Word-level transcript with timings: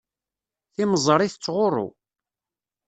Timeẓri 0.75 1.27
tettɣurru. 1.33 1.87